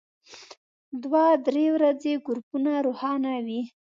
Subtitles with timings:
[1.03, 3.61] دوه درې ورځې ګروپونه روښانه وي.